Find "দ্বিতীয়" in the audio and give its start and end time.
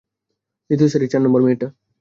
0.69-0.89